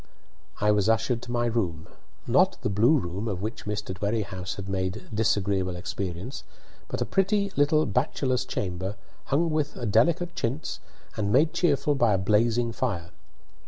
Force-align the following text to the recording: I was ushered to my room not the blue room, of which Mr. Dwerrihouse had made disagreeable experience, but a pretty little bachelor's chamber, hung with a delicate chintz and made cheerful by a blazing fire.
I 0.59 0.71
was 0.71 0.89
ushered 0.89 1.21
to 1.21 1.31
my 1.31 1.45
room 1.45 1.87
not 2.25 2.59
the 2.63 2.71
blue 2.71 2.97
room, 2.97 3.27
of 3.27 3.43
which 3.43 3.65
Mr. 3.65 3.93
Dwerrihouse 3.93 4.55
had 4.55 4.67
made 4.67 5.07
disagreeable 5.13 5.75
experience, 5.75 6.43
but 6.87 7.01
a 7.03 7.05
pretty 7.05 7.51
little 7.55 7.85
bachelor's 7.85 8.43
chamber, 8.43 8.95
hung 9.25 9.51
with 9.51 9.75
a 9.75 9.85
delicate 9.85 10.33
chintz 10.35 10.79
and 11.17 11.31
made 11.31 11.53
cheerful 11.53 11.93
by 11.93 12.13
a 12.15 12.17
blazing 12.17 12.71
fire. 12.71 13.11